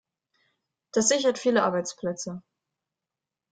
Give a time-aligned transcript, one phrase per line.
[0.93, 2.41] Das sichert viele Arbeitsplätze.